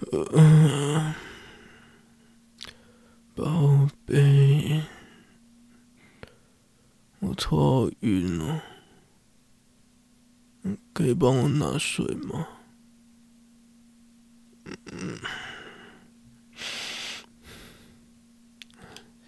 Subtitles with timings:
[0.00, 1.14] 呃，
[3.34, 4.80] 宝贝，
[7.18, 8.60] 我头好晕哦，
[10.92, 12.46] 可以帮我拿水吗？
[14.92, 15.18] 嗯，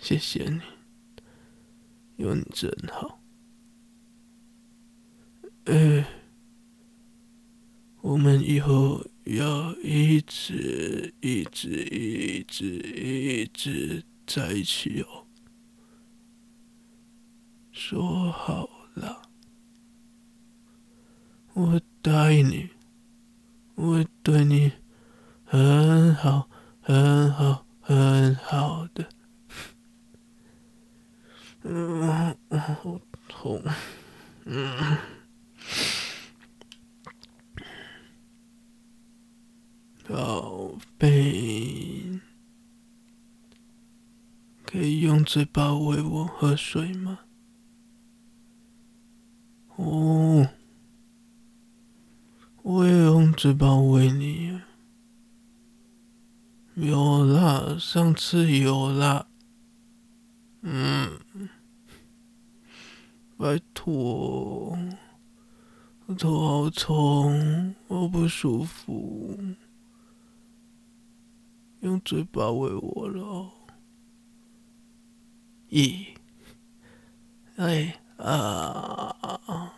[0.00, 0.60] 谢谢你，
[2.16, 3.20] 有你真好。
[5.66, 6.04] 哎，
[8.00, 9.05] 我们以后。
[9.26, 15.26] 要一直一直一直一直在一起哦，
[17.72, 19.22] 说好了，
[21.54, 22.68] 我答应你，
[23.74, 24.70] 我对你
[25.44, 26.48] 很好，
[26.80, 29.08] 很好，很好的。
[31.64, 33.60] 嗯，好痛，
[34.44, 34.96] 嗯。
[40.08, 42.20] 宝贝，
[44.64, 44.78] 可
[45.36, 47.18] 嘴巴喂我喝水吗？
[49.76, 50.48] 哦，
[52.62, 54.58] 我也用嘴巴喂你。
[56.76, 59.28] 有啦，上次有啦。
[60.62, 61.20] 嗯，
[63.36, 64.74] 拜托，
[66.06, 69.38] 我头好痛，我不舒服。
[71.80, 73.50] 用嘴巴喂我了，
[75.70, 76.14] 咦？
[77.56, 79.72] 哎啊！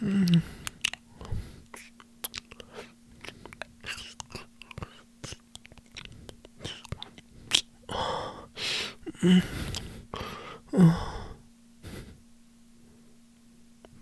[0.00, 0.42] 嗯。
[9.26, 9.40] 嗯，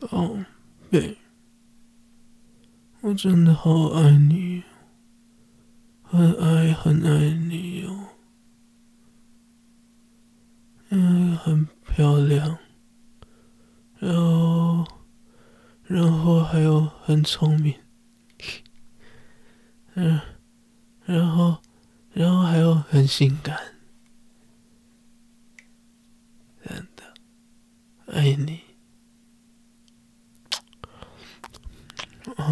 [0.00, 0.36] 宝
[0.90, 1.16] 贝，
[3.02, 4.64] 我真的好爱你，
[6.02, 7.96] 很爱很爱你哟，
[10.88, 12.58] 嗯，很漂亮，
[14.00, 14.84] 然后，
[15.84, 17.72] 然后还有很聪明，
[19.94, 20.20] 嗯，
[21.04, 21.58] 然后，
[22.12, 23.71] 然后还有很性感。
[28.22, 28.60] 爱你，
[32.36, 32.44] 啊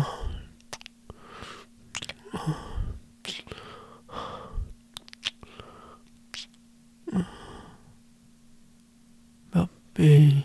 [7.12, 7.30] 啊！
[9.52, 10.42] 宝贝，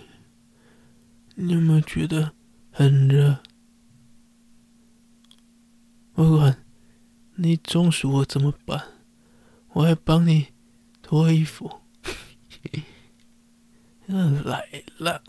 [1.34, 2.34] 你有没有觉得
[2.70, 3.40] 很热？
[6.14, 6.64] 不管
[7.34, 8.90] 你中暑我怎么办？
[9.70, 10.50] 我还帮你
[11.02, 11.82] 脱衣服。
[14.16, 15.22] 来了，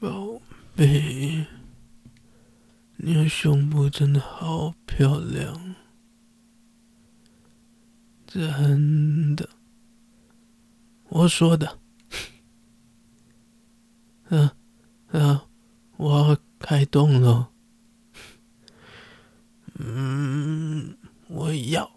[0.00, 0.42] 宝
[0.74, 1.46] 贝，
[2.96, 5.76] 你的胸部真的好漂亮，
[8.26, 9.48] 真的，
[11.04, 11.78] 我说的，
[14.30, 14.50] 嗯
[15.12, 15.40] 嗯，
[15.98, 17.52] 我要开动了，
[19.78, 20.61] 嗯。
[21.34, 21.90] 我也要，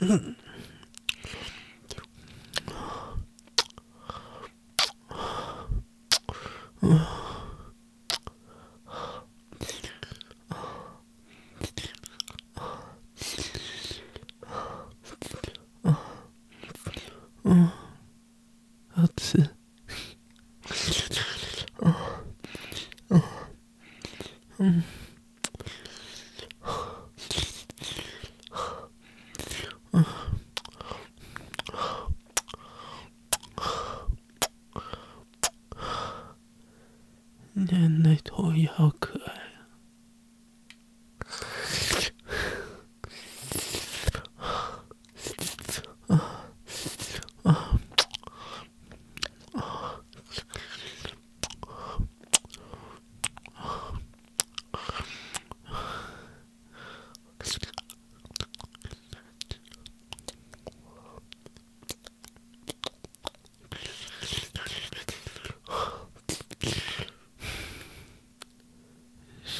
[0.00, 0.34] 嗯，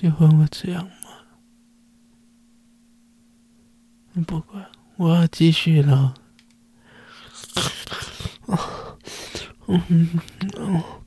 [0.00, 0.92] 结婚我这样吗？
[4.12, 4.64] 你不管，
[4.94, 6.14] 我要继续了。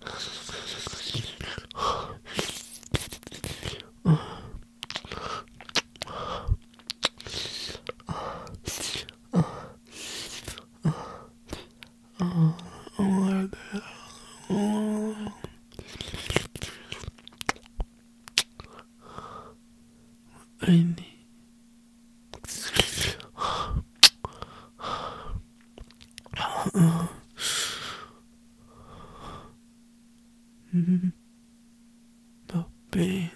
[32.92, 33.30] 贝，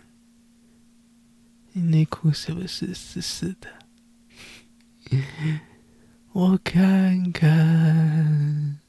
[1.71, 3.69] 你内裤是不是湿湿的？
[6.33, 8.81] 我看看，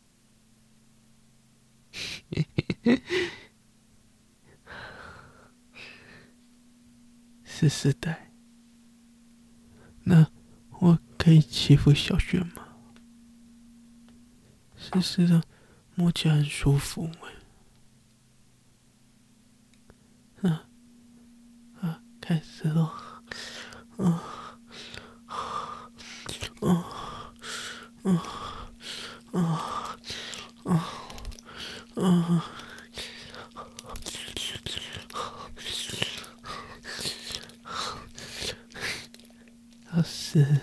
[7.44, 8.16] 湿湿的。
[10.02, 10.28] 那
[10.80, 12.66] 我可以欺负小雪吗？
[14.76, 15.44] 湿湿的，
[15.94, 17.04] 摸起来很舒服。
[17.04, 17.35] 啊啊！
[22.20, 22.82] 开始了，
[23.98, 24.22] 啊
[26.60, 26.66] 啊
[28.02, 28.22] 啊
[29.32, 29.40] 啊
[30.64, 30.72] 啊
[31.94, 32.44] 啊！
[39.93, 40.60] 老师，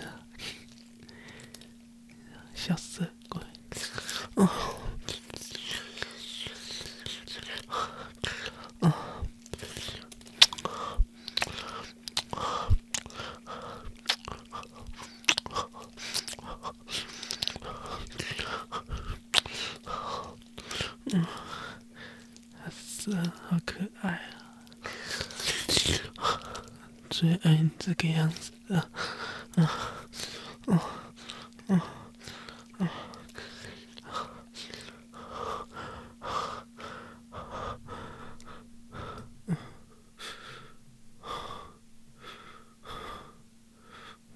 [2.54, 3.42] 小色鬼，
[4.36, 4.50] 啊！
[21.12, 21.26] 嗯，
[23.12, 24.10] 好可爱
[26.16, 26.40] 啊！
[27.10, 28.78] 最爱你这个样子的，
[29.56, 29.70] 啊
[30.66, 30.82] 啊
[31.68, 31.84] 啊
[32.78, 32.90] 啊！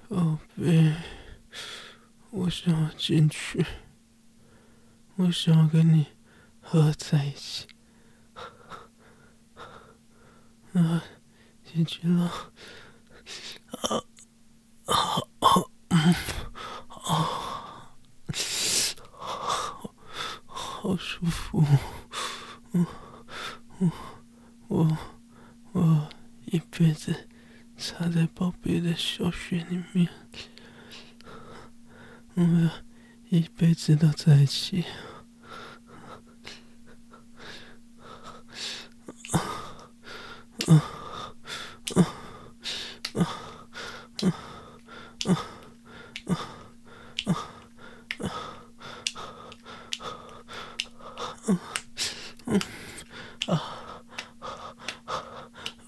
[0.09, 0.95] 宝贝，
[2.31, 3.65] 我想要进去，
[5.17, 6.07] 我想要跟你。
[6.71, 7.67] 合在一起，
[10.75, 11.03] 啊，
[11.65, 12.25] 进去了，
[13.71, 14.05] 啊
[14.85, 14.95] 啊
[15.41, 16.15] 啊，啊，
[19.09, 19.95] 好，
[20.47, 21.65] 好舒服，
[22.73, 22.87] 嗯
[23.81, 23.91] 嗯，
[24.69, 24.99] 我
[25.73, 26.09] 我
[26.47, 27.29] 一辈子
[27.77, 30.09] 插在宝贝的小穴里面，
[32.35, 32.71] 我要
[33.31, 34.85] 一辈子都在一起。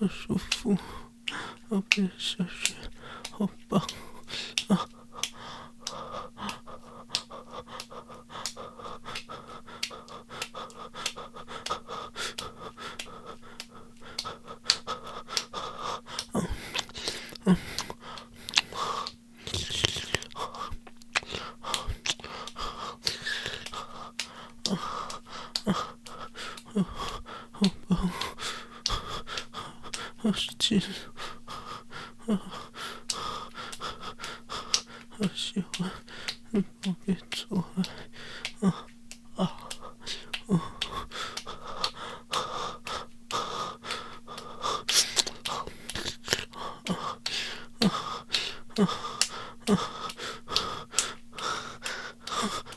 [0.00, 0.74] 好舒服，
[1.68, 2.74] 宝贝的小穴，
[3.30, 3.78] 好棒
[4.68, 4.88] 啊！
[16.32, 17.56] 嗯
[26.74, 26.84] 嗯，
[27.52, 28.10] 好棒。
[30.70, 32.38] 好使劲，
[35.10, 35.90] 好喜欢，
[36.80, 37.82] 宝贝做爱，
[38.68, 38.86] 啊
[39.34, 39.40] 啊
[40.46, 40.50] 啊
[46.86, 46.92] 啊
[49.66, 49.70] 啊！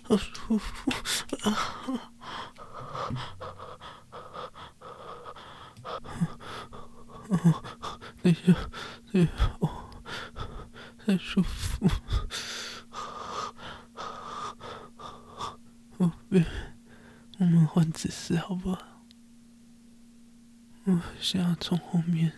[0.04, 0.92] 好舒服
[1.44, 1.48] 啊！
[7.30, 7.64] 哦，
[8.22, 8.54] 那些，
[9.12, 9.26] 那
[9.60, 9.90] 哦，
[11.06, 11.42] 太舒
[12.08, 12.28] 服。
[15.98, 16.44] 宝贝，
[17.40, 18.82] 我们换姿势好不好？
[20.86, 22.32] 我想要从后面。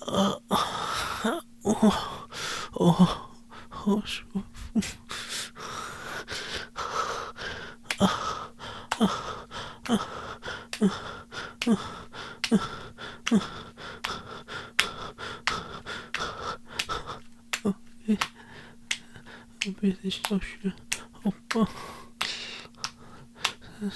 [0.00, 0.58] 啊啊！
[1.62, 1.72] 哦
[2.72, 3.30] 哦，
[3.68, 4.80] 好舒服。
[7.98, 8.04] 啊
[8.98, 9.06] 啊
[9.84, 9.94] 啊
[10.80, 11.72] 啊啊啊
[13.30, 13.34] 啊！
[19.64, 19.94] 宝贝，
[20.28, 20.72] 宝贝的小穴
[21.12, 21.68] 好棒，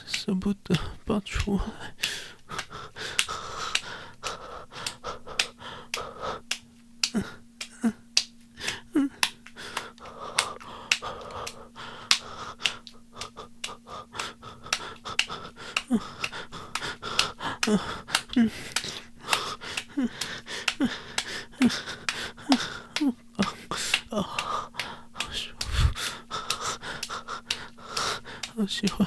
[0.07, 1.63] 舍不得拔出来。
[7.13, 7.23] 嗯
[7.83, 7.93] 嗯
[8.97, 9.11] 嗯
[28.57, 29.07] 好喜欢。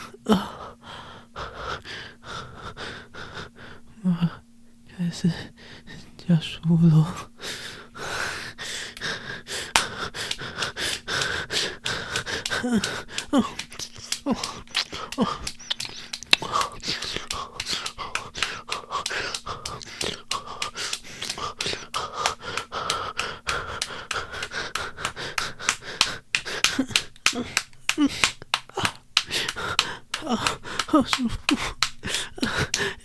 [30.91, 31.37] 好舒服，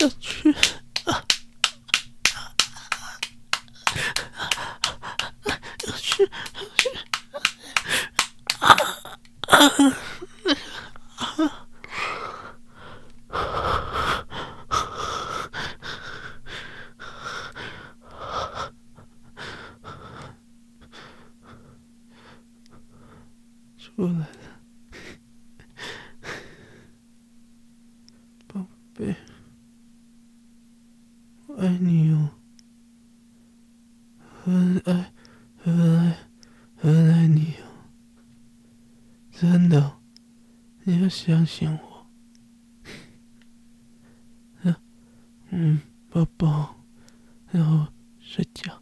[0.00, 0.52] 要去，
[1.06, 1.22] 要
[5.96, 6.30] 去，要
[6.74, 6.88] 去，
[8.58, 8.74] 啊
[9.46, 9.54] 啊
[11.16, 11.68] 啊！
[23.78, 24.26] 出来了。
[28.98, 29.14] 贝，
[31.46, 32.30] 我爱你哦，
[34.46, 35.12] 很爱，
[35.56, 36.16] 很爱，
[36.76, 37.90] 很爱你哦，
[39.32, 39.98] 真的，
[40.84, 42.06] 你要相信我。
[45.50, 46.76] 嗯，抱抱，
[47.50, 48.80] 然后睡觉。